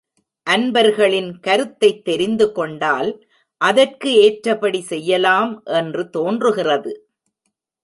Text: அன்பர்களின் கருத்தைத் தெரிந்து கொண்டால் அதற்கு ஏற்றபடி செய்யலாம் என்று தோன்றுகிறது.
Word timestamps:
அன்பர்களின் 0.47 1.39
கருத்தைத் 1.39 2.05
தெரிந்து 2.05 2.51
கொண்டால் 2.51 3.11
அதற்கு 3.61 4.09
ஏற்றபடி 4.15 4.81
செய்யலாம் 4.81 5.63
என்று 5.63 6.09
தோன்றுகிறது. 6.09 6.93